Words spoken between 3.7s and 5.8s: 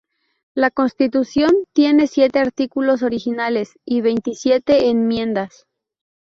y veintisiete enmiendas.